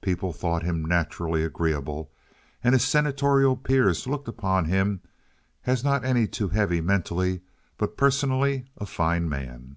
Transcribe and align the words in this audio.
People 0.00 0.32
thought 0.32 0.64
him 0.64 0.84
naturally 0.84 1.44
agreeable, 1.44 2.10
and 2.64 2.72
his 2.72 2.82
senatorial 2.84 3.56
peers 3.56 4.08
looked 4.08 4.26
upon 4.26 4.64
him 4.64 5.02
as 5.66 5.84
not 5.84 6.04
any 6.04 6.26
too 6.26 6.48
heavy 6.48 6.80
mentally, 6.80 7.42
but 7.76 7.96
personally 7.96 8.64
a 8.76 8.86
fine 8.86 9.28
man. 9.28 9.76